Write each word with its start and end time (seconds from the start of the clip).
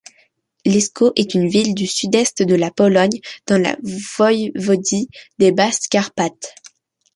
Lesko 0.65 1.11
est 1.15 1.35
une 1.35 1.47
ville 1.47 1.75
du 1.75 1.85
sud-est 1.85 2.41
de 2.41 2.55
la 2.55 2.71
Pologne 2.71 3.19
dans 3.45 3.61
la 3.61 3.77
Voïvodie 3.83 5.09
des 5.37 5.51
Basses-Carpates. 5.51 6.55